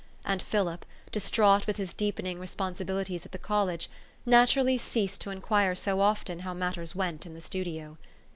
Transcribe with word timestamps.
And 0.25 0.41
Philip, 0.41 0.83
distraught 1.11 1.67
with 1.67 1.77
his 1.77 1.93
deepening 1.93 2.39
respon 2.39 2.73
sibilities 2.75 3.23
at 3.23 3.33
the 3.33 3.37
college, 3.37 3.87
naturally 4.25 4.75
ceased 4.79 5.21
to 5.21 5.29
inquire 5.29 5.75
so 5.75 5.99
often 6.01 6.39
how 6.39 6.55
matters 6.55 6.95
went 6.95 7.27
in 7.27 7.35
the 7.35 7.39
studio. 7.39 7.99